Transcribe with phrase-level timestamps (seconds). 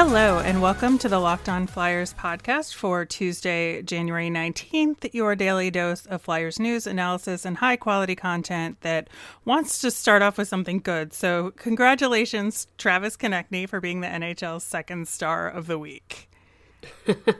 [0.00, 5.72] Hello, and welcome to the Locked On Flyers podcast for Tuesday, January 19th, your daily
[5.72, 9.08] dose of Flyers news, analysis, and high quality content that
[9.44, 11.12] wants to start off with something good.
[11.12, 16.30] So, congratulations, Travis Konecny, for being the NHL's second star of the week.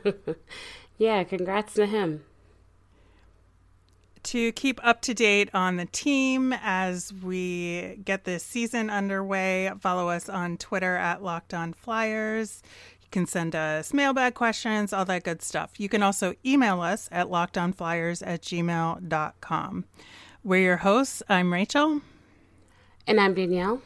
[0.98, 2.24] yeah, congrats to him
[4.24, 10.08] to keep up to date on the team as we get this season underway, follow
[10.08, 12.62] us on Twitter at Locked On Flyers.
[13.00, 15.78] You can send us mailbag questions, all that good stuff.
[15.78, 19.84] You can also email us at lockedonflyers at gmail.com.
[20.44, 21.22] We're your hosts.
[21.28, 22.00] I'm Rachel.
[23.06, 23.80] And I'm Danielle.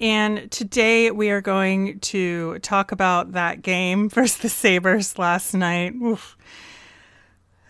[0.00, 5.94] And today we are going to talk about that game versus the Sabres last night.
[5.94, 6.36] Oof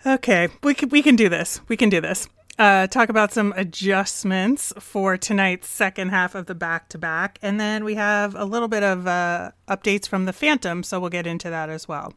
[0.05, 1.61] Okay, we can we can do this.
[1.69, 2.29] We can do this.
[2.59, 7.59] Uh, talk about some adjustments for tonight's second half of the back to back, and
[7.59, 11.27] then we have a little bit of uh, updates from the Phantom, so we'll get
[11.27, 12.13] into that as well.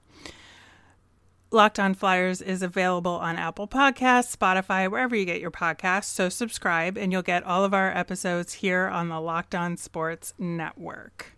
[1.52, 6.06] Locked On Flyers is available on Apple Podcasts, Spotify, wherever you get your podcasts.
[6.06, 10.34] So subscribe, and you'll get all of our episodes here on the Locked On Sports
[10.38, 11.38] Network.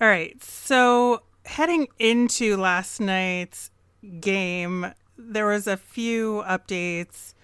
[0.00, 3.70] All right, so heading into last night's
[4.20, 7.34] game, there was a few updates.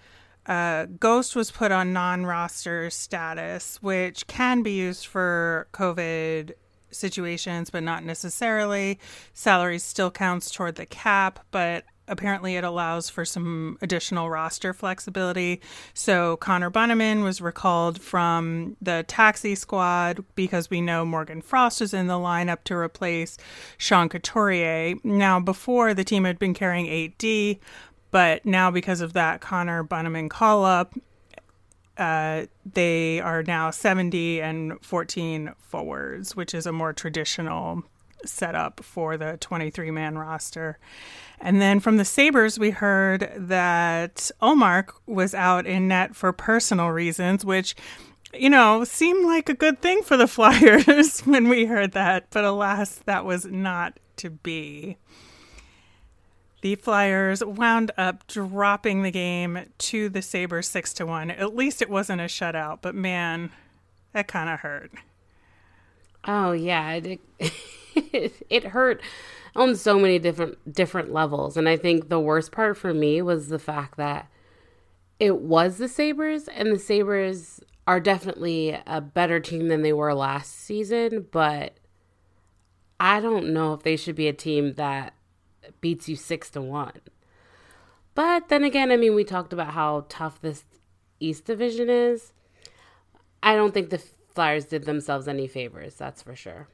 [0.45, 6.53] Uh, Ghost was put on non-roster status, which can be used for COVID
[6.91, 8.99] situations, but not necessarily.
[9.33, 15.61] Salary still counts toward the cap, but apparently it allows for some additional roster flexibility.
[15.93, 21.93] So Connor Bunnaman was recalled from the taxi squad because we know Morgan Frost is
[21.93, 23.37] in the lineup to replace
[23.77, 24.95] Sean Couturier.
[25.03, 27.59] Now, before the team had been carrying 8D,
[28.11, 30.93] but now because of that Connor Bunnaman call up,
[31.97, 37.83] uh, they are now 70 and 14 forwards, which is a more traditional
[38.27, 40.77] setup for the 23 man roster.
[41.39, 46.89] And then from the Sabres, we heard that Ullmark was out in net for personal
[46.89, 47.75] reasons, which,
[48.33, 52.27] you know, seemed like a good thing for the Flyers when we heard that.
[52.29, 54.97] But alas, that was not to be.
[56.61, 61.29] The Flyers wound up dropping the game to the Sabres 6 to 1.
[61.29, 63.51] At least it wasn't a shutout, but man,
[64.13, 64.91] that kind of hurt.
[66.25, 66.93] Oh, yeah.
[66.93, 69.01] It, it, it hurt
[69.55, 71.55] on so many different different levels.
[71.57, 74.27] And I think the worst part for me was the fact that
[75.19, 80.13] it was the Sabres and the Sabres are definitely a better team than they were
[80.13, 81.77] last season, but
[82.99, 85.13] I don't know if they should be a team that
[85.81, 86.91] beats you 6 to 1.
[88.15, 90.63] But then again, I mean, we talked about how tough this
[91.19, 92.33] East Division is.
[93.43, 94.01] I don't think the
[94.35, 96.67] Flyers did themselves any favors, that's for sure.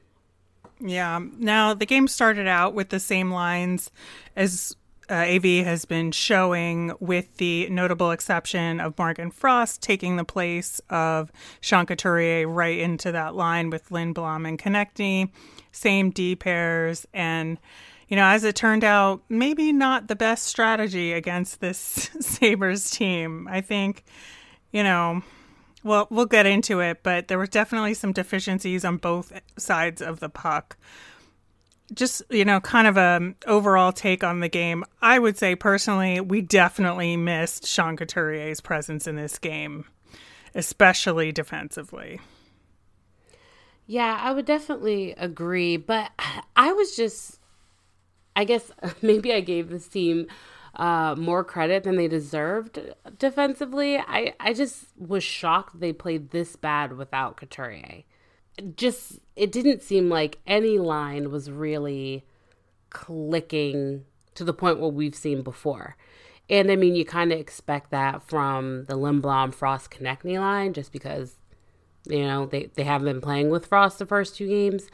[0.80, 1.20] Yeah.
[1.38, 3.90] Now, the game started out with the same lines
[4.34, 4.76] as
[5.08, 10.80] uh, AV has been showing, with the notable exception of Morgan Frost taking the place
[10.90, 11.30] of
[11.60, 15.30] Sean Couturier right into that line with Lindblom and Konecny.
[15.70, 17.06] Same D pairs.
[17.12, 17.58] And,
[18.08, 21.76] you know, as it turned out, maybe not the best strategy against this
[22.20, 23.46] Sabres team.
[23.48, 24.04] I think,
[24.72, 25.22] you know,
[25.82, 30.20] well, we'll get into it, but there were definitely some deficiencies on both sides of
[30.20, 30.76] the puck.
[31.92, 34.84] Just, you know, kind of a um, overall take on the game.
[35.02, 39.84] I would say personally, we definitely missed Sean Couturier's presence in this game,
[40.54, 42.20] especially defensively.
[43.86, 46.10] Yeah, I would definitely agree, but
[46.56, 47.40] I was just
[48.34, 48.70] I guess
[49.02, 50.26] maybe I gave this team
[50.74, 52.78] uh, more credit than they deserved
[53.18, 53.98] defensively.
[53.98, 58.04] I, I just was shocked they played this bad without Couturier.
[58.76, 62.24] Just, it didn't seem like any line was really
[62.90, 64.04] clicking
[64.34, 65.96] to the point what we've seen before.
[66.50, 70.92] And I mean, you kind of expect that from the Lindblom Frost Konecny line just
[70.92, 71.36] because,
[72.06, 74.88] you know, they, they haven't been playing with Frost the first two games.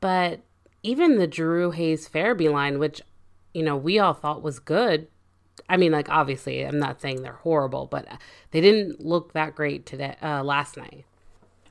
[0.00, 0.40] But
[0.82, 3.02] even the Giroux Hayes Farabee line, which
[3.54, 5.08] you know, we all thought was good.
[5.68, 8.06] I mean, like obviously, I'm not saying they're horrible, but
[8.50, 11.04] they didn't look that great today uh, last night.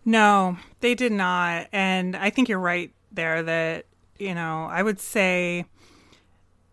[0.06, 3.44] No, they did not, and I think you're right there.
[3.44, 3.86] That
[4.18, 5.66] you know, I would say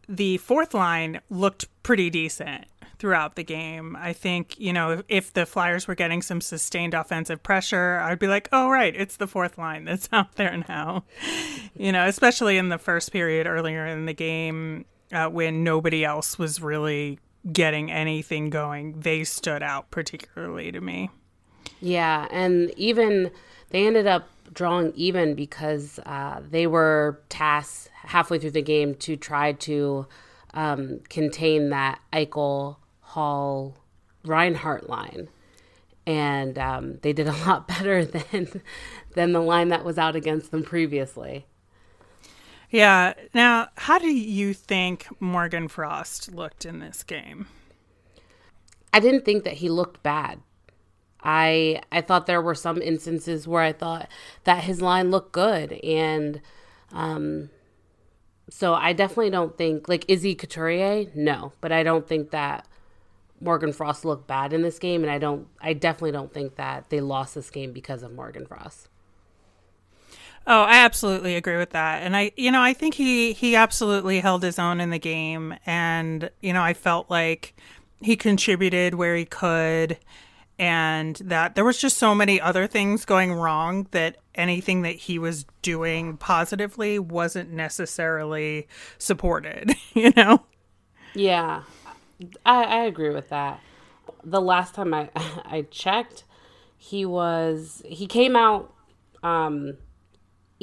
[0.09, 2.67] the fourth line looked pretty decent
[2.99, 3.97] throughout the game.
[3.97, 8.19] I think, you know, if, if, the Flyers were getting some sustained offensive pressure, I'd
[8.19, 11.05] be like, oh, right, it's the fourth line that's out there now.
[11.77, 16.38] you know, especially in the first period earlier in the game uh, when nobody else
[16.38, 17.19] was really
[17.52, 21.11] getting anything going, they stood out particularly to me.
[21.81, 22.26] Yeah.
[22.31, 23.31] And even
[23.70, 29.16] they ended up drawing even because uh, they were tasked halfway through the game to
[29.16, 30.06] try to
[30.52, 33.76] um, contain that Eichel Hall
[34.25, 35.28] Reinhart line.
[36.06, 38.62] And um, they did a lot better than
[39.14, 41.46] than the line that was out against them previously.
[42.75, 43.15] Yeah.
[43.32, 47.47] Now, how do you think Morgan Frost looked in this game?
[48.93, 50.41] I didn't think that he looked bad.
[51.23, 54.09] I I thought there were some instances where I thought
[54.43, 56.41] that his line looked good and
[56.91, 57.50] um
[58.50, 61.06] so I definitely don't think like is he Couturier?
[61.15, 62.67] No, but I don't think that
[63.41, 66.91] Morgan Frost looked bad in this game and I don't I definitely don't think that
[66.91, 68.88] they lost this game because of Morgan Frost.
[70.46, 72.02] Oh, I absolutely agree with that.
[72.02, 75.55] And I you know, I think he he absolutely held his own in the game.
[75.64, 77.55] And you know, I felt like
[78.00, 79.99] he contributed where he could.
[80.56, 85.19] And that there was just so many other things going wrong that anything that he
[85.19, 88.69] was doing positively wasn't necessarily
[88.99, 90.44] supported you know?
[91.14, 91.62] Yeah.
[92.47, 93.61] I, I agree with that.
[94.23, 96.25] The last time i i checked
[96.76, 98.73] he was he came out
[99.23, 99.76] um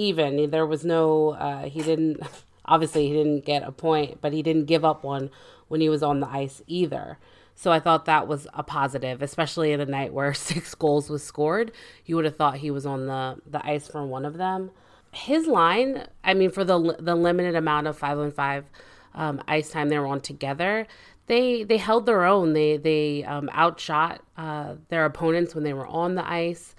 [0.01, 2.19] even there was no uh he didn't
[2.65, 5.29] obviously he didn't get a point but he didn't give up one
[5.67, 7.17] when he was on the ice either
[7.61, 11.23] so I thought that was a positive, especially in a night where six goals was
[11.23, 11.71] scored.
[12.07, 14.71] You would have thought he was on the, the ice for one of them.
[15.11, 18.65] His line, I mean, for the the limited amount of five on five
[19.13, 20.87] um, ice time they were on together,
[21.27, 22.53] they they held their own.
[22.53, 26.75] They they um, outshot uh, their opponents when they were on the ice,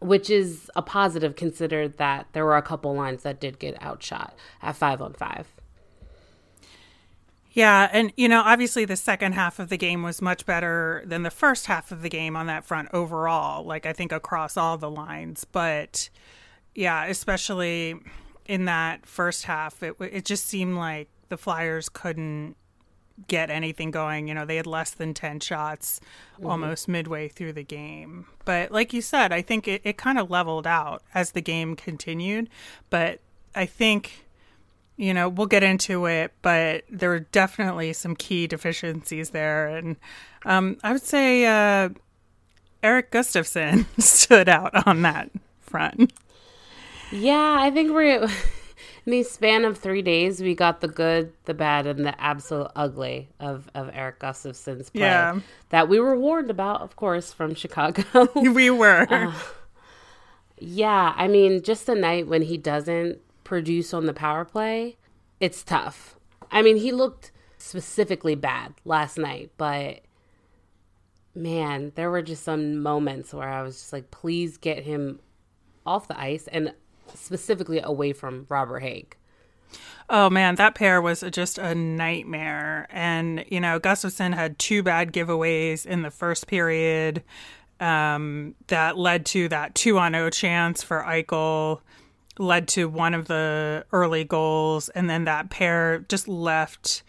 [0.00, 4.34] which is a positive considered that there were a couple lines that did get outshot
[4.62, 5.46] at five on five.
[7.52, 11.22] Yeah, and you know, obviously the second half of the game was much better than
[11.22, 14.76] the first half of the game on that front overall, like I think across all
[14.76, 16.10] the lines, but
[16.74, 17.94] yeah, especially
[18.44, 22.56] in that first half, it it just seemed like the Flyers couldn't
[23.28, 24.28] get anything going.
[24.28, 26.00] You know, they had less than 10 shots
[26.34, 26.46] mm-hmm.
[26.46, 28.26] almost midway through the game.
[28.44, 31.76] But like you said, I think it, it kind of leveled out as the game
[31.76, 32.48] continued.
[32.90, 33.20] But
[33.54, 34.26] I think
[34.96, 39.68] you know, we'll get into it, but there were definitely some key deficiencies there.
[39.68, 39.96] And
[40.44, 41.90] um, I would say uh,
[42.82, 45.30] Erik Gustafsson stood out on that
[45.60, 46.12] front.
[47.12, 48.26] Yeah, I think we're
[49.06, 52.70] in the span of three days, we got the good, the bad, and the absolute
[52.74, 55.02] ugly of, of Erik Gustafsson's play.
[55.02, 55.40] Yeah.
[55.68, 58.28] That we were warned about, of course, from Chicago.
[58.34, 59.06] we were.
[59.08, 59.32] Uh,
[60.58, 64.96] yeah, I mean, just a night when he doesn't produce on the power play,
[65.38, 66.16] it's tough.
[66.50, 70.00] I mean, he looked specifically bad last night, but
[71.32, 75.20] man, there were just some moments where I was just like, please get him
[75.84, 76.74] off the ice and
[77.14, 79.16] specifically away from Robert Hagg.
[80.08, 82.86] Oh man, that pair was just a nightmare.
[82.90, 87.24] And, you know, Gustafsson had two bad giveaways in the first period
[87.80, 91.80] um, that led to that 2 on 0 chance for Eichel
[92.38, 97.02] led to one of the early goals, and then that pair just left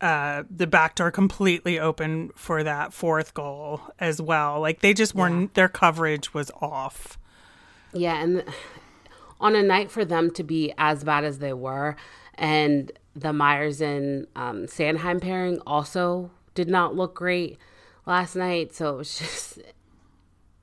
[0.00, 4.60] uh, the back door completely open for that fourth goal as well.
[4.60, 5.48] Like they just weren't, yeah.
[5.54, 7.18] their coverage was off.
[7.92, 8.44] Yeah, and
[9.40, 11.96] on a night for them to be as bad as they were,
[12.34, 17.58] and the Myers and um, Sanheim pairing also did not look great
[18.06, 18.74] last night.
[18.74, 19.58] So it was just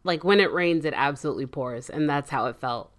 [0.03, 2.93] like when it rains, it absolutely pours, and that's how it felt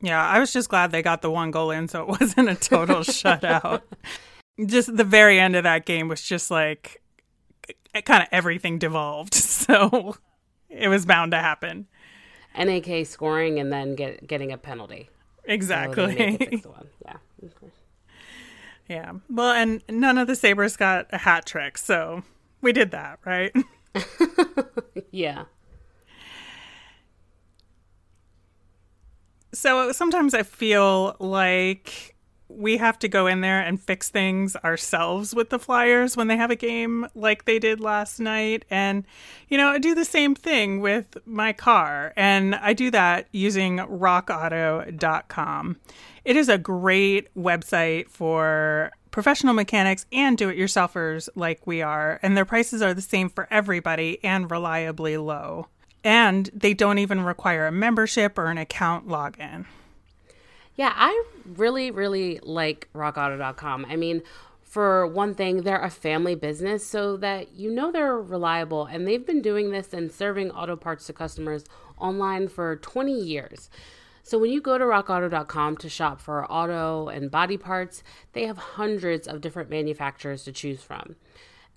[0.00, 2.54] yeah, I was just glad they got the one goal in so it wasn't a
[2.54, 3.82] total shutout.
[4.64, 7.02] Just the very end of that game was just like
[8.06, 9.34] kind of everything devolved.
[9.34, 10.16] So
[10.70, 11.88] it was bound to happen.
[12.56, 15.10] NAK scoring and then get, getting a penalty.
[15.44, 16.60] Exactly.
[16.62, 17.16] So yeah.
[18.88, 19.12] Yeah.
[19.28, 22.22] Well, and none of the Sabres got a hat trick, so
[22.60, 23.52] we did that, right?
[25.10, 25.44] yeah.
[29.52, 32.15] So sometimes I feel like
[32.56, 36.36] we have to go in there and fix things ourselves with the Flyers when they
[36.36, 38.64] have a game like they did last night.
[38.70, 39.04] And,
[39.48, 42.12] you know, I do the same thing with my car.
[42.16, 45.76] And I do that using rockauto.com.
[46.24, 52.20] It is a great website for professional mechanics and do it yourselfers like we are,
[52.22, 55.68] and their prices are the same for everybody and reliably low.
[56.04, 59.64] And they don't even require a membership or an account login.
[60.76, 63.86] Yeah, I really, really like rockauto.com.
[63.88, 64.22] I mean,
[64.62, 69.24] for one thing, they're a family business so that you know they're reliable and they've
[69.24, 71.64] been doing this and serving auto parts to customers
[71.98, 73.70] online for 20 years.
[74.22, 78.02] So when you go to rockauto.com to shop for auto and body parts,
[78.32, 81.16] they have hundreds of different manufacturers to choose from.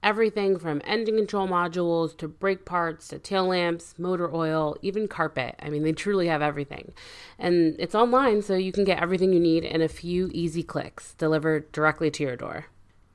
[0.02, 5.56] Everything from engine control modules to brake parts to tail lamps, motor oil, even carpet.
[5.60, 6.94] I mean, they truly have everything.
[7.38, 11.14] And it's online, so you can get everything you need in a few easy clicks
[11.16, 12.68] delivered directly to your door.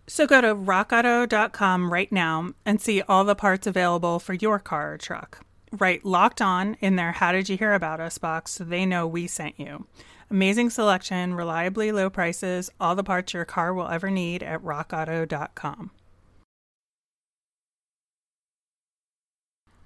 [0.07, 4.93] So go to rockauto.com right now and see all the parts available for your car
[4.93, 5.45] or truck.
[5.73, 9.07] Write locked on in their How Did You Hear About Us box so they know
[9.07, 9.87] we sent you.
[10.31, 15.91] Amazing selection, reliably low prices, all the parts your car will ever need at rockauto.com.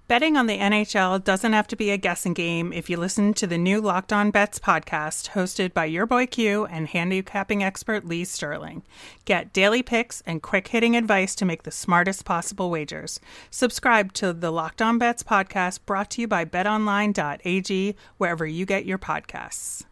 [0.09, 3.47] Betting on the NHL doesn't have to be a guessing game if you listen to
[3.47, 8.25] the new Locked On Bets podcast hosted by your boy Q and handicapping expert Lee
[8.25, 8.85] Sterling.
[9.27, 13.21] Get daily picks and quick hitting advice to make the smartest possible wagers.
[13.51, 18.87] Subscribe to the Locked On Bets podcast brought to you by betonline.ag, wherever you get
[18.87, 19.85] your podcasts.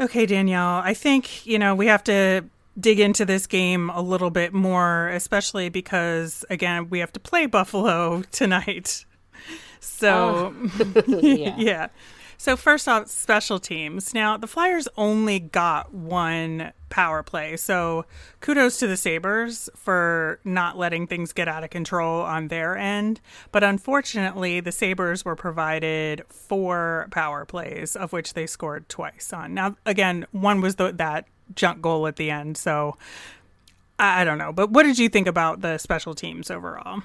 [0.00, 2.44] Okay, Danielle, I think, you know, we have to
[2.78, 7.46] dig into this game a little bit more, especially because, again, we have to play
[7.46, 9.04] Buffalo tonight.
[9.80, 11.02] So, oh.
[11.06, 11.54] yeah.
[11.58, 11.88] yeah.
[12.42, 14.12] So, first off, special teams.
[14.14, 17.56] Now, the Flyers only got one power play.
[17.56, 18.04] So,
[18.40, 23.20] kudos to the Sabres for not letting things get out of control on their end.
[23.52, 29.54] But unfortunately, the Sabres were provided four power plays, of which they scored twice on.
[29.54, 32.56] Now, again, one was the, that junk goal at the end.
[32.56, 32.96] So
[33.98, 34.52] I, I don't know.
[34.52, 37.02] But what did you think about the special teams overall?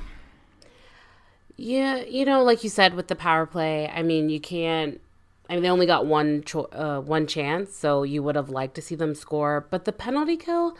[1.55, 5.01] Yeah, you know, like you said with the power play, I mean, you can't.
[5.49, 8.75] I mean, they only got one cho- uh, one chance, so you would have liked
[8.75, 9.65] to see them score.
[9.69, 10.77] But the penalty kill,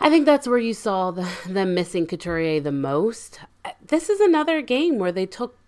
[0.00, 3.40] I think that's where you saw the, them missing Couturier the most.
[3.84, 5.58] This is another game where they took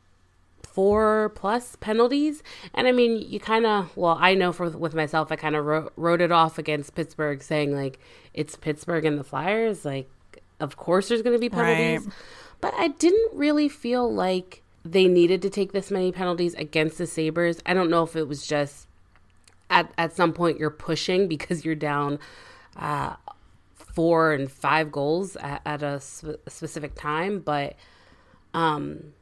[0.76, 2.42] four plus penalties.
[2.74, 5.64] And I mean, you kind of, well, I know for with myself, I kind of
[5.64, 7.98] wrote, wrote it off against Pittsburgh, saying like
[8.34, 9.86] it's Pittsburgh and the Flyers.
[9.86, 10.06] Like,
[10.60, 12.04] of course, there's going to be penalties.
[12.04, 12.14] Right.
[12.60, 17.06] But I didn't really feel like they needed to take this many penalties against the
[17.06, 17.58] Sabres.
[17.64, 18.86] I don't know if it was just
[19.70, 22.18] at, at some point you're pushing because you're down
[22.76, 23.16] uh,
[23.76, 27.40] four and five goals at, at a sp- specific time.
[27.40, 27.76] But
[28.52, 29.14] um,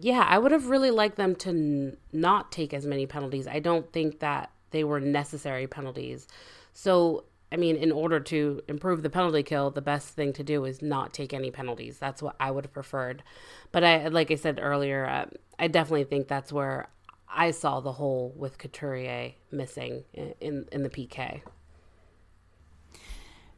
[0.00, 3.46] yeah, I would have really liked them to n- not take as many penalties.
[3.46, 6.26] I don't think that they were necessary penalties.
[6.72, 10.64] So, I mean, in order to improve the penalty kill, the best thing to do
[10.64, 11.98] is not take any penalties.
[11.98, 13.22] That's what I would have preferred.
[13.70, 15.26] But I, like I said earlier, uh,
[15.58, 16.88] I definitely think that's where
[17.28, 21.42] I saw the hole with Couturier missing in in, in the PK.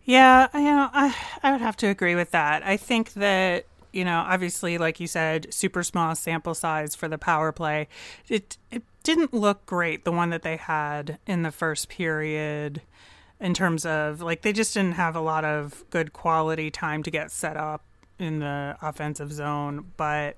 [0.04, 2.62] Yeah, you know, I I would have to agree with that.
[2.64, 3.64] I think that
[3.94, 7.88] you know, obviously, like you said, super small sample size for the power play.
[8.28, 12.82] It it didn't look great, the one that they had in the first period,
[13.38, 17.10] in terms of like they just didn't have a lot of good quality time to
[17.10, 17.84] get set up
[18.18, 19.92] in the offensive zone.
[19.96, 20.36] But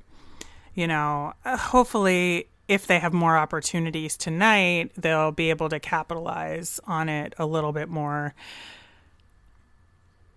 [0.74, 6.78] you know, uh, hopefully, if they have more opportunities tonight, they'll be able to capitalize
[6.86, 8.34] on it a little bit more.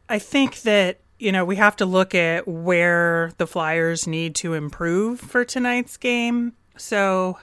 [0.08, 4.54] I think that you know, we have to look at where the Flyers need to
[4.54, 6.54] improve for tonight's game.
[6.78, 7.38] So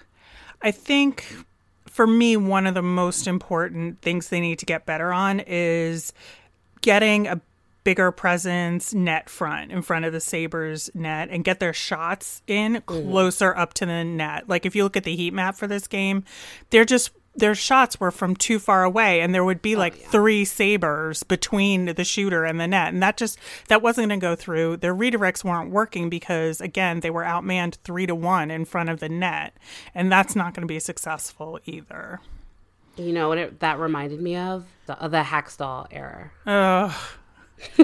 [0.63, 1.37] I think
[1.87, 6.13] for me, one of the most important things they need to get better on is
[6.81, 7.41] getting a
[7.85, 12.83] bigger presence net front in front of the Sabres net and get their shots in
[12.87, 13.59] closer mm.
[13.59, 14.49] up to the net.
[14.49, 16.25] Like if you look at the heat map for this game,
[16.71, 20.01] they're just their shots were from too far away and there would be oh, like
[20.01, 20.09] yeah.
[20.09, 23.39] three sabres between the shooter and the net and that just
[23.69, 27.77] that wasn't going to go through their redirects weren't working because again they were outmanned
[27.85, 29.57] three to one in front of the net
[29.95, 32.21] and that's not going to be successful either
[32.97, 36.95] you know what it, that reminded me of the, the Hakstol era Ugh.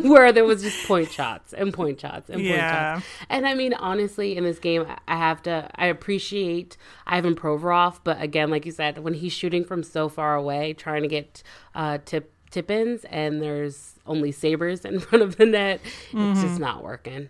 [0.09, 2.95] where there was just point shots and point shots and point yeah.
[2.95, 3.07] shots.
[3.29, 8.21] And I mean, honestly, in this game, I have to, I appreciate Ivan Provorov, but
[8.21, 11.43] again, like you said, when he's shooting from so far away, trying to get
[11.75, 16.33] uh, tip tip ins, and there's only sabres in front of the net, mm-hmm.
[16.33, 16.63] it's just mm-hmm.
[16.63, 17.29] not working.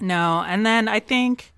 [0.00, 1.52] No, and then I think,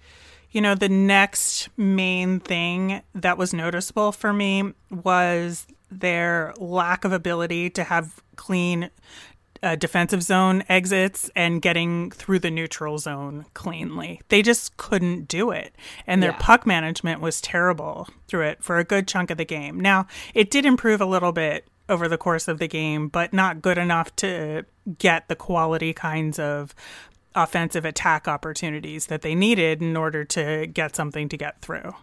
[0.51, 7.13] you know, the next main thing that was noticeable for me was their lack of
[7.13, 8.91] ability to have clean
[9.63, 14.21] uh, defensive zone exits and getting through the neutral zone cleanly.
[14.29, 15.75] They just couldn't do it.
[16.07, 16.39] And their Yeah.
[16.41, 19.81] puck management was terrible through it for a good chunk of the game.
[19.81, 23.63] Now, it did improve a little bit over the course of the game, but not
[23.63, 24.65] good enough to
[24.99, 26.75] get the quality kinds of
[27.35, 31.95] offensive attack opportunities that they needed in order to get something to get through.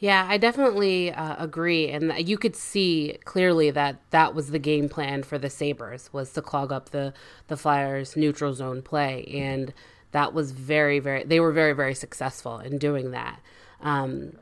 [0.00, 4.88] Yeah, I definitely uh, agree, and you could see clearly that that was the game
[4.88, 7.12] plan for the Sabres was to clog up the
[7.48, 9.72] the Flyers' neutral zone play, and
[10.12, 11.24] that was very, very.
[11.24, 13.40] They were very, very successful in doing that.
[13.80, 14.34] Um,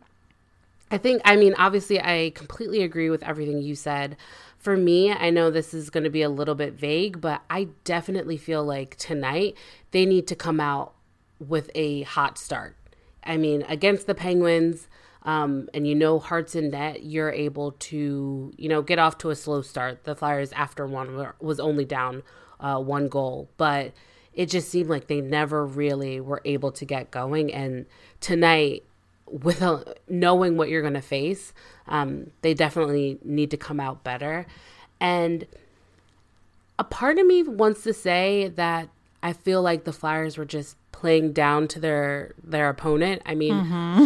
[0.91, 4.17] I think, I mean, obviously, I completely agree with everything you said.
[4.59, 7.69] For me, I know this is going to be a little bit vague, but I
[7.85, 9.57] definitely feel like tonight
[9.91, 10.95] they need to come out
[11.41, 12.77] with a hot start.
[13.25, 14.87] I mean, against the Penguins,
[15.27, 19.31] um, and you know Hart's in net, you're able to, you know, get off to
[19.31, 20.05] a slow start.
[20.05, 22.23] The Flyers, after one, was only down
[22.61, 23.93] uh, one goal, but
[24.33, 27.53] it just seemed like they never really were able to get going.
[27.53, 27.87] And
[28.21, 28.85] tonight,
[29.27, 31.53] with a, knowing what you're going to face,
[31.89, 34.47] um, they definitely need to come out better.
[35.01, 35.45] And
[36.79, 38.91] a part of me wants to say that
[39.25, 43.21] I feel like the Flyers were just playing down to their their opponent.
[43.27, 43.55] I mean,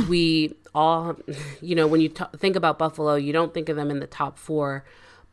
[0.08, 1.16] we all,
[1.60, 4.08] you know, when you t- think about Buffalo, you don't think of them in the
[4.08, 4.84] top four.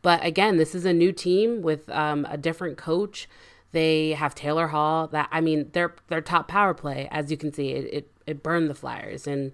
[0.04, 3.28] But again, this is a new team with um, a different coach.
[3.72, 5.08] They have Taylor Hall.
[5.08, 8.44] That I mean, their their top power play, as you can see, it it, it
[8.44, 9.26] burned the Flyers.
[9.26, 9.52] And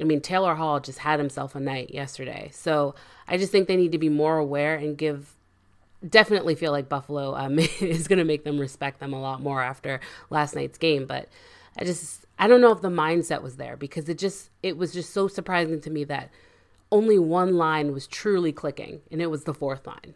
[0.00, 2.50] I mean, Taylor Hall just had himself a night yesterday.
[2.54, 2.94] So
[3.26, 5.34] I just think they need to be more aware and give
[6.08, 9.62] definitely feel like Buffalo um, is going to make them respect them a lot more
[9.62, 11.06] after last night's game.
[11.06, 11.28] But
[11.78, 14.92] I just I don't know if the mindset was there because it just it was
[14.92, 16.30] just so surprising to me that
[16.90, 20.14] only one line was truly clicking, and it was the fourth line,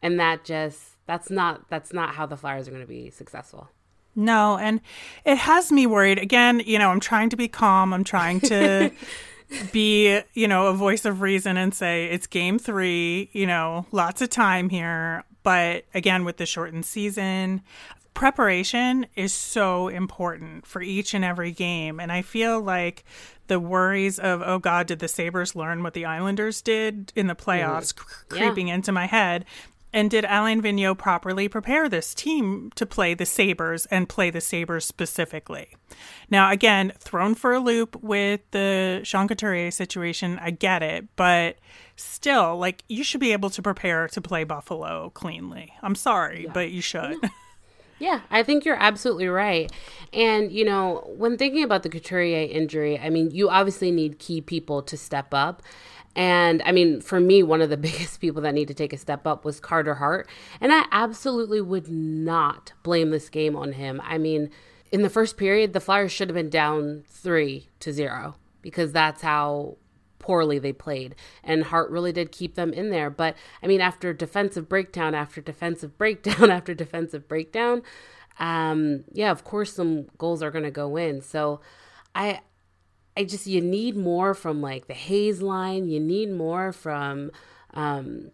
[0.00, 3.70] and that just that's not that's not how the Flyers are going to be successful.
[4.16, 4.80] No, and
[5.24, 6.18] it has me worried.
[6.18, 7.92] Again, you know, I'm trying to be calm.
[7.92, 8.92] I'm trying to
[9.72, 14.20] be, you know, a voice of reason and say it's game three, you know, lots
[14.22, 15.24] of time here.
[15.42, 17.62] But again, with the shortened season,
[18.14, 21.98] preparation is so important for each and every game.
[22.00, 23.04] And I feel like
[23.48, 27.34] the worries of, oh God, did the Sabres learn what the Islanders did in the
[27.34, 28.46] playoffs cr- Yeah.
[28.46, 29.44] creeping into my head?
[29.94, 34.40] And did Alain Vigneault properly prepare this team to play the Sabres and play the
[34.40, 35.68] Sabres specifically?
[36.28, 41.58] Now, again, thrown for a loop with the Sean Couturier situation, I get it, but
[41.94, 45.72] still, like, you should be able to prepare to play Buffalo cleanly.
[45.80, 47.16] I'm sorry, but you should.
[48.00, 49.70] Yeah, I think you're absolutely right.
[50.12, 54.40] And, you know, when thinking about the Couturier injury, I mean, you obviously need key
[54.40, 55.62] people to step up.
[56.16, 58.98] And I mean, for me, one of the biggest people that need to take a
[58.98, 60.28] step up was Carter Hart.
[60.60, 64.00] And I absolutely would not blame this game on him.
[64.04, 64.50] I mean,
[64.92, 69.22] in the first period, the Flyers should have been down three to zero because that's
[69.22, 69.76] how
[70.24, 71.14] poorly they played.
[71.42, 73.10] And Hart really did keep them in there.
[73.10, 77.82] But I mean, after defensive breakdown after defensive breakdown after defensive breakdown,
[78.38, 81.20] um, yeah, of course some goals are going to go in.
[81.20, 81.60] So
[82.14, 82.40] I,
[83.16, 85.88] I just you need more from like the Hayes line.
[85.88, 87.30] You need more from.
[87.72, 88.30] Um,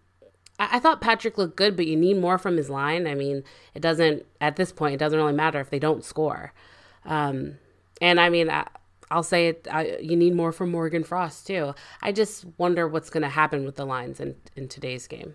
[0.59, 3.07] I, I thought Patrick looked good, but you need more from his line.
[3.07, 4.95] I mean, it doesn't at this point.
[4.95, 6.53] It doesn't really matter if they don't score.
[7.05, 7.59] Um,
[8.01, 8.66] and I mean, I,
[9.11, 9.66] I'll say it.
[9.71, 11.75] I, you need more from Morgan Frost too.
[12.03, 15.35] I just wonder what's going to happen with the lines in in today's game.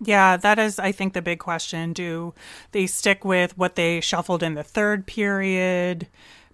[0.00, 1.94] Yeah, that is, I think, the big question.
[1.94, 2.34] Do
[2.72, 6.06] they stick with what they shuffled in the third period,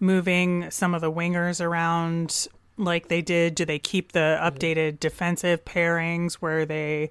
[0.02, 3.54] moving some of the wingers around like they did?
[3.54, 7.10] Do they keep the updated defensive pairings where they,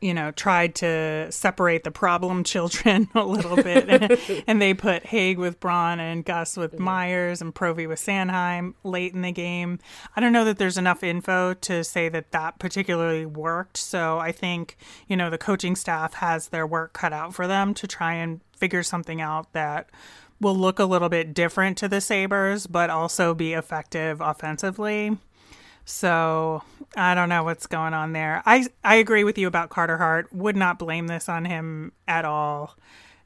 [0.00, 5.36] you know, tried to separate the problem children a little bit and they put Hagg
[5.36, 9.78] with Braun and Gus with Myers and Provy with Sanheim late in the game?
[10.16, 13.76] I don't know that there's enough info to say that that particularly worked.
[13.76, 17.74] So I think, you know, the coaching staff has their work cut out for them
[17.74, 19.90] to try and figure something out that
[20.40, 25.16] will look a little bit different to the Sabres, but also be effective offensively.
[25.84, 26.62] So
[26.96, 28.42] I don't know what's going on there.
[28.46, 30.32] I I agree with you about Carter Hart.
[30.32, 32.76] Would not blame this on him at all.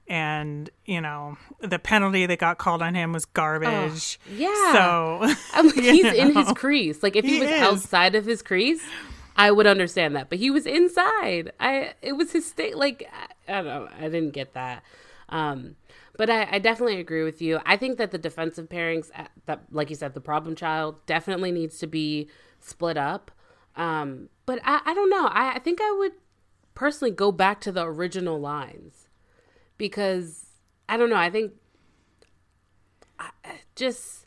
[0.08, 4.18] And you know the penalty that got called on him was garbage.
[4.34, 4.72] yeah.
[4.72, 5.18] So
[5.62, 7.02] like, you he's in his crease.
[7.02, 7.60] Like if he, He was is.
[7.60, 8.82] outside of his crease,
[9.36, 10.28] I would understand that.
[10.30, 11.52] But he was inside.
[11.60, 12.76] I it was his state.
[12.76, 13.08] Like
[13.48, 13.88] I, I don't know.
[13.98, 14.82] I didn't get that.
[15.28, 15.76] Um,
[16.18, 17.60] but I, I definitely agree with you.
[17.64, 21.52] I think that the defensive pairings, uh, that like you said, the problem child definitely
[21.52, 22.28] needs to be
[22.60, 23.30] split up.
[23.76, 25.28] Um, but I, I don't know.
[25.28, 26.12] I, I think I would
[26.74, 29.08] personally go back to the original lines
[29.78, 30.46] because
[30.88, 31.16] I don't know.
[31.16, 31.52] I think
[33.20, 33.30] I,
[33.76, 34.26] just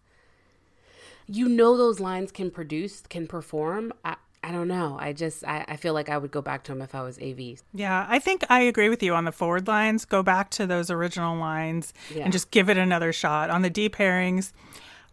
[1.28, 3.92] you know those lines can produce, can perform.
[4.06, 4.98] I, I don't know.
[5.00, 7.20] I just I, I feel like I would go back to them if I was
[7.20, 7.62] AV.
[7.74, 10.04] Yeah, I think I agree with you on the forward lines.
[10.04, 12.24] Go back to those original lines Yeah.
[12.24, 13.52] and just give it another shot.
[13.52, 14.52] On the deep pairings,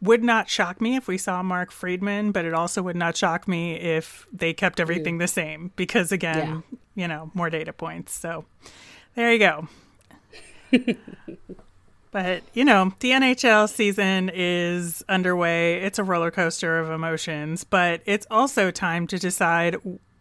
[0.01, 3.47] would not shock me if we saw Mark Friedman, but it also would not shock
[3.47, 4.83] me if they kept mm-hmm.
[4.83, 6.63] everything the same because again,
[6.95, 8.15] you know, more data points.
[8.15, 8.47] So
[9.15, 9.69] there you go.
[12.11, 15.83] But, you know, the NHL season is underway.
[15.83, 19.77] It's a roller coaster of emotions, but it's also time to decide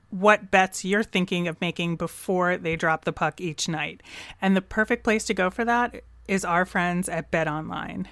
[0.09, 4.01] what bets you're thinking of making before they drop the puck each night.
[4.41, 8.07] And the perfect place to go for that is our friends at Bet Online.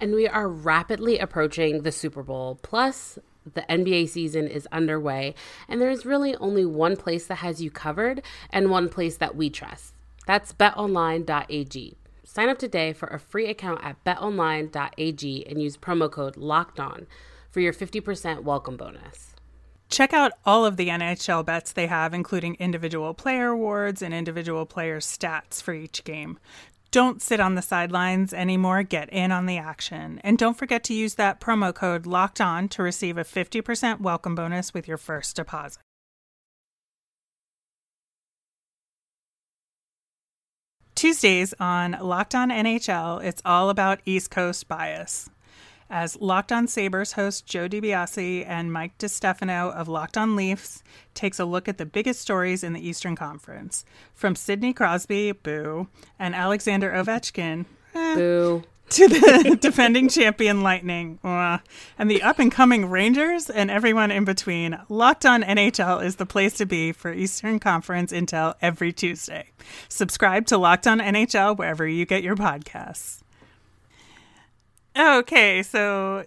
[0.00, 2.58] And we are rapidly approaching the Super Bowl.
[2.62, 3.18] Plus,
[3.54, 5.34] the NBA season is underway,
[5.68, 9.50] and there's really only one place that has you covered and one place that we
[9.50, 9.94] trust.
[10.26, 11.96] That's betonline.ag.
[12.32, 17.06] Sign up today for a free account at betonline.ag and use promo code LOCKED ON
[17.50, 19.34] for your 50% welcome bonus.
[19.88, 24.64] Check out all of the NHL bets they have, including individual player awards and individual
[24.64, 26.38] player stats for each game.
[26.92, 28.84] Don't sit on the sidelines anymore.
[28.84, 30.20] Get in on the action.
[30.22, 34.36] And don't forget to use that promo code locked on to receive a 50% welcome
[34.36, 35.82] bonus with your first deposit.
[41.00, 45.30] Tuesdays on Locked On NHL, it's all about East Coast bias.
[45.88, 50.82] As Locked On Sabres host Joe DiBiase and Mike DiStefano of Locked On Leafs
[51.14, 53.86] takes a look at the biggest stories in the Eastern Conference.
[54.12, 58.62] From Sidney Crosby, boo, and Alexander Ovechkin, eh, Boo.
[58.90, 64.78] To the defending champion Lightning, and the up and coming Rangers and everyone in between.
[64.88, 69.50] Locked on NHL is the place to be for Eastern Conference intel every Tuesday.
[69.88, 73.20] Subscribe to Locked on NHL wherever you get your podcasts.
[74.98, 76.24] Okay, so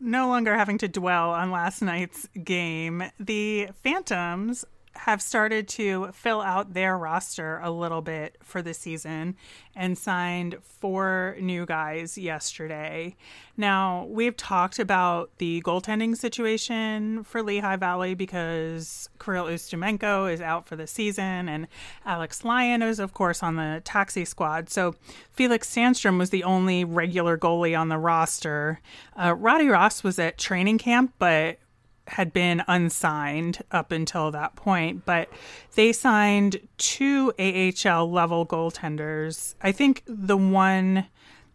[0.00, 4.64] no longer having to dwell on last night's game, the Phantoms
[4.96, 9.36] have started to fill out their roster a little bit for the season
[9.74, 13.14] and signed four new guys yesterday.
[13.56, 20.66] Now, we've talked about the goaltending situation for Lehigh Valley because Kirill Ustimenko is out
[20.66, 21.68] for the season and
[22.04, 24.68] Alex Lyon is, of course, on the taxi squad.
[24.70, 24.94] So
[25.32, 28.80] Felix Sandstrom was the only regular goalie on the roster.
[29.16, 31.58] Uh, Roddy Ross was at training camp, but
[32.08, 35.28] had been unsigned up until that point, but
[35.74, 39.54] they signed two AHL level goaltenders.
[39.60, 41.06] I think the one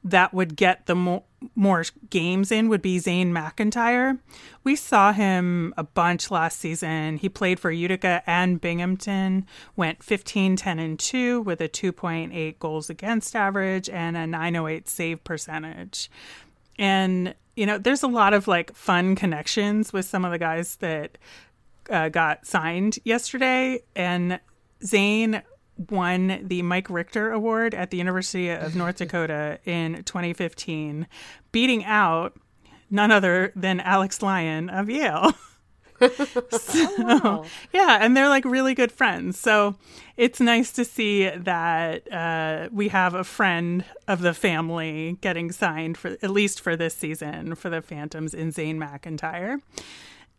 [0.03, 1.23] that would get the mo-
[1.55, 4.19] more games in would be Zane McIntyre.
[4.63, 7.17] We saw him a bunch last season.
[7.17, 12.89] He played for Utica and Binghamton, went 15 10 and 2 with a 2.8 goals
[12.89, 16.09] against average and a 908 save percentage.
[16.79, 20.77] And you know, there's a lot of like fun connections with some of the guys
[20.77, 21.17] that
[21.89, 23.81] uh, got signed yesterday.
[23.95, 24.39] And
[24.83, 25.41] Zane
[25.89, 31.07] won the Mike Richter Award at the University of North Dakota in 2015,
[31.51, 32.39] beating out
[32.89, 35.33] none other than Alex Lyon of Yale.
[36.51, 39.39] so, yeah, and they're like really good friends.
[39.39, 39.75] So
[40.17, 45.97] it's nice to see that uh, we have a friend of the family getting signed
[45.97, 49.61] for at least for this season for the Phantoms in Zane McIntyre.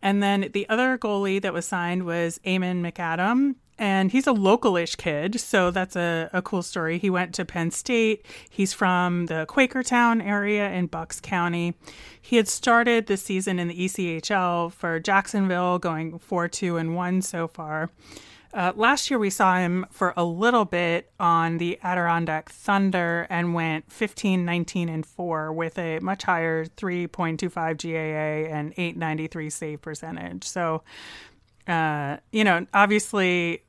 [0.01, 3.55] And then the other goalie that was signed was Eamon McAdam.
[3.77, 6.99] And he's a localish kid, so that's a, a cool story.
[6.99, 8.25] He went to Penn State.
[8.49, 11.73] He's from the Quakertown area in Bucks County.
[12.21, 17.21] He had started the season in the ECHL for Jacksonville, going 4 2 and 1
[17.23, 17.89] so far.
[18.53, 23.55] Uh, last year, we saw him for a little bit on the Adirondack Thunder and
[23.55, 30.43] went 15, 19, and 4 with a much higher 3.25 GAA and 893 save percentage.
[30.43, 30.83] So,
[31.67, 33.63] uh, you know, obviously,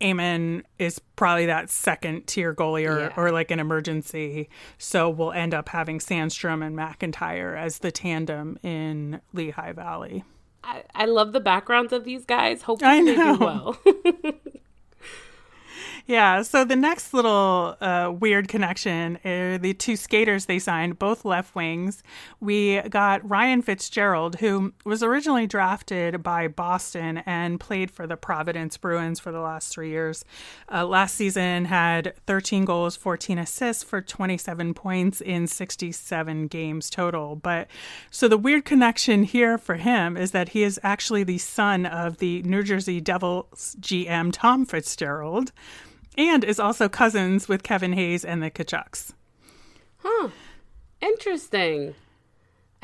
[0.00, 3.12] Eamon is probably that second tier goalie or, Yeah.
[3.16, 4.48] or like an emergency.
[4.78, 10.24] So we'll end up having Sandstrom and McIntyre as the tandem in Lehigh Valley.
[10.64, 12.62] I, I love the backgrounds of these guys.
[12.62, 13.76] Hopefully they do well.
[16.06, 16.42] Yeah.
[16.42, 21.54] So the next little uh, weird connection are the two skaters they signed, both left
[21.54, 22.02] wings.
[22.40, 28.76] We got Ryan Fitzgerald, who was originally drafted by Boston and played for the Providence
[28.76, 30.24] Bruins for the last three years.
[30.72, 37.36] Uh, last season had 13 goals, 14 assists for 27 points in 67 games total.
[37.36, 37.68] But
[38.10, 42.18] so the weird connection here for him is that he is actually the son of
[42.18, 45.52] the New Jersey Devils GM Tom Fitzgerald
[46.16, 49.12] and is also cousins with Kevin Hayes and the Tkachuks.
[49.98, 50.28] Huh.
[51.00, 51.94] Interesting.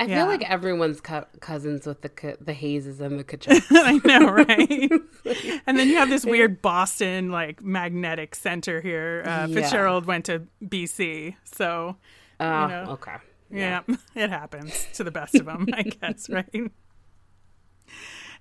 [0.01, 0.19] I Yeah.
[0.19, 3.65] feel like everyone's co- cousins with the the Hazes and the Tkachuks.
[3.71, 5.61] I know, right?
[5.67, 9.23] and then you have this weird Boston like magnetic center here.
[9.25, 9.55] Uh, Yeah.
[9.61, 11.97] Fitzgerald went to BC, so
[12.39, 12.85] Oh, know.
[12.91, 13.15] okay.
[13.51, 13.81] yeah,
[14.15, 16.71] it happens to the best of them, I guess, right?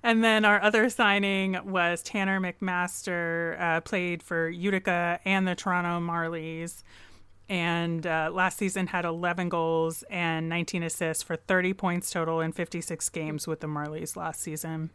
[0.02, 5.98] And then our other signing was Tanner McMaster, uh, played for Utica and the Toronto
[6.00, 6.82] Marlies.
[7.48, 12.52] And uh, last season had 11 goals and 19 assists for 30 points total in
[12.52, 14.90] 56 games with the Marlies last season.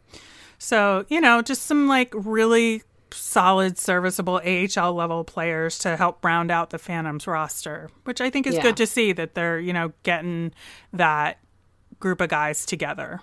[0.58, 6.50] So, you know, just some like really solid, serviceable AHL level players to help round
[6.50, 8.62] out the Phantoms roster, which I think is Yeah.
[8.62, 10.52] good to see that they're, you know, getting
[10.92, 11.38] that
[11.98, 13.20] group of guys together.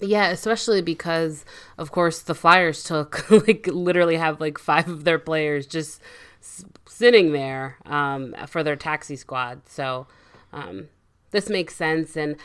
[0.00, 1.44] Yeah, especially because,
[1.76, 6.00] of course, the Flyers took like literally have like five of their players just
[6.86, 9.62] sitting there um, for their taxi squad.
[9.68, 10.06] So
[10.52, 10.88] um,
[11.32, 12.36] this makes sense, and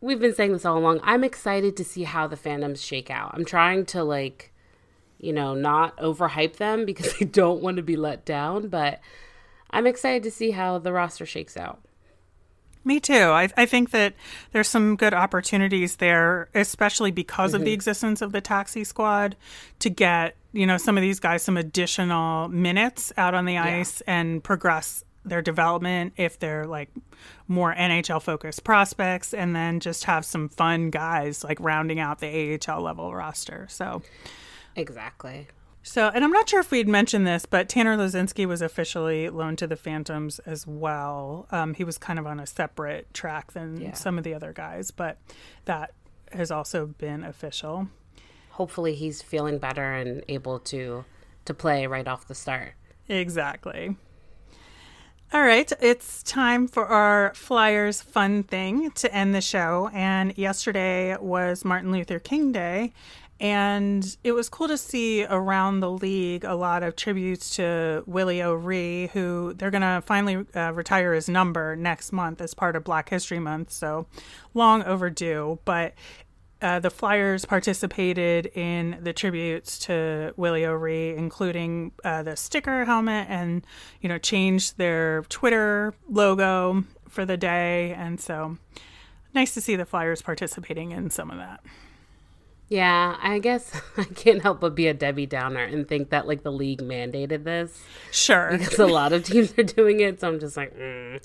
[0.00, 1.00] we've been saying this all along.
[1.02, 3.30] I'm excited to see how the Phantoms shake out.
[3.34, 4.52] I'm trying to like,
[5.18, 9.00] you know, not overhype them because I don't want to be let down, but
[9.70, 11.80] I'm excited to see how the roster shakes out.
[12.84, 13.14] Me too.
[13.14, 14.14] I, I think that
[14.52, 17.74] there's some good opportunities there, especially because of the mm-hmm.
[17.74, 19.36] existence of the taxi squad,
[19.78, 24.00] to get you know some of these guys some additional minutes out on the ice
[24.02, 26.90] and progress their development if they're like
[27.46, 32.58] more NHL focused prospects, and then just have some fun guys like rounding out the
[32.68, 33.66] AHL level roster.
[33.70, 34.02] So.
[34.74, 35.48] Exactly.
[35.84, 39.58] So, and I'm not sure if we'd mentioned this, but Tanner Laczynski was officially loaned
[39.58, 41.46] to the Phantoms as well.
[41.50, 43.92] Um, he was kind of on a separate track than Yeah.
[43.94, 45.18] some of the other guys, but
[45.64, 45.92] that
[46.32, 47.88] has also been official.
[48.50, 51.04] Hopefully, he's feeling better and able to
[51.46, 52.74] to play right off the start.
[53.08, 53.96] Exactly.
[55.32, 59.90] All right, it's time for our Flyers fun thing to end the show.
[59.92, 62.92] And yesterday was Martin Luther King Day.
[63.42, 68.40] And it was cool to see around the league a lot of tributes to Willie
[68.40, 72.84] O'Ree, who they're going to finally uh, retire his number next month as part of
[72.84, 73.72] Black History Month.
[73.72, 74.06] So
[74.54, 75.58] long overdue.
[75.64, 75.94] But
[76.62, 83.26] uh, the Flyers participated in the tributes to Willie O'Ree, including uh, the sticker helmet,
[83.28, 83.66] and
[84.00, 88.56] you know changed their Twitter logo for the day, and so
[89.34, 91.60] nice to see the Flyers participating in some of that.
[92.68, 96.42] Yeah, I guess I can't help but be a Debbie Downer and think that like
[96.42, 100.20] the league mandated this Sure, because a lot of teams are doing it.
[100.20, 101.22] So I'm just like, mm,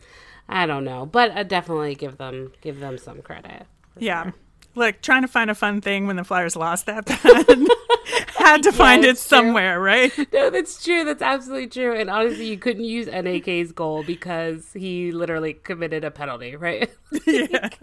[0.49, 3.65] I don't know, but I definitely give them give them some credit.
[3.97, 4.23] yeah.
[4.23, 4.33] sure.
[4.75, 7.67] Look, trying to find a fun thing when the Flyers lost that bad,
[8.37, 9.37] had to find it it's true.
[9.37, 10.11] somewhere, right?
[10.31, 11.03] No, that's true.
[11.03, 11.95] That's absolutely true.
[11.99, 16.91] And honestly, you couldn't use NAK's goal because he literally committed a penalty, right?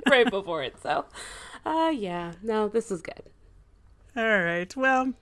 [0.09, 0.77] right before it.
[0.83, 1.05] So,
[1.67, 3.23] uh, yeah, no, this is good.
[4.17, 4.75] All right.
[4.77, 5.13] Well,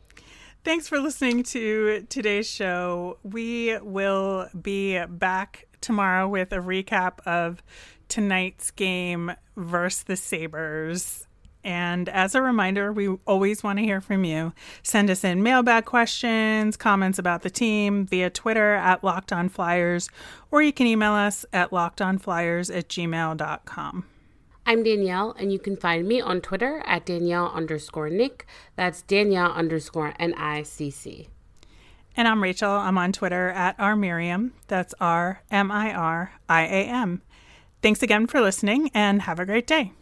[0.65, 3.17] thanks for listening to today's show.
[3.23, 7.63] We will be back tomorrow with a recap of
[8.09, 11.27] tonight's game versus the Sabres.
[11.65, 14.53] And as a reminder, we always want to hear from you.
[14.83, 20.11] Send us in mailbag questions, comments about the team via Twitter at Locked On Flyers,
[20.51, 24.05] or you can email us at lockedonflyers at gmail.com.
[24.64, 28.46] I'm Danielle, and you can find me on Twitter at Danielle underscore Nick.
[28.77, 31.29] That's Danielle underscore N I C C.
[32.16, 32.70] And I'm Rachel.
[32.70, 34.53] I'm on Twitter at rmiriam.
[34.68, 37.22] That's R M I R I A M.
[37.83, 39.92] Thanks again for listening and have a great day.